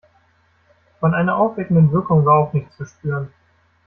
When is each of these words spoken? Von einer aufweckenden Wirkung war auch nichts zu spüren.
Von 0.99 1.13
einer 1.13 1.35
aufweckenden 1.37 1.91
Wirkung 1.91 2.25
war 2.25 2.39
auch 2.39 2.53
nichts 2.53 2.75
zu 2.75 2.85
spüren. 2.85 3.31